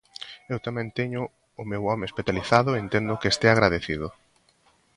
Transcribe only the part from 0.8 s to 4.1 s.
teño o meu home hospitalizado e entendo que estea agradecido.